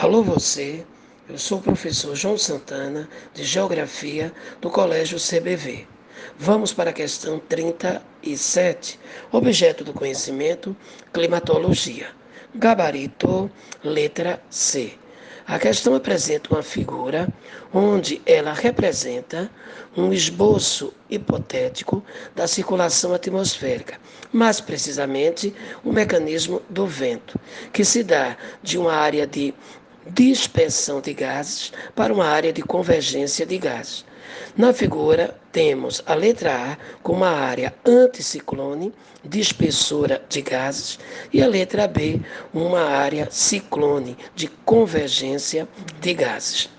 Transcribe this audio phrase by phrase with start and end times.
[0.00, 0.86] Alô você,
[1.28, 5.88] eu sou o professor João Santana, de Geografia, do Colégio CBV.
[6.38, 8.96] Vamos para a questão 37,
[9.32, 10.76] objeto do conhecimento,
[11.12, 12.10] climatologia.
[12.54, 13.50] Gabarito,
[13.82, 14.92] letra C.
[15.48, 17.26] A questão apresenta uma figura
[17.72, 19.50] onde ela representa
[19.96, 22.04] um esboço hipotético
[22.36, 23.98] da circulação atmosférica,
[24.30, 27.40] mais precisamente o mecanismo do vento,
[27.72, 29.54] que se dá de uma área de
[30.12, 34.04] dispersão de gases para uma área de convergência de gases.
[34.56, 38.92] Na figura, temos a letra A como uma área anticiclone,
[39.24, 40.98] dispersora de gases,
[41.32, 42.20] e a letra B,
[42.52, 45.68] uma área ciclone, de convergência
[46.00, 46.77] de gases.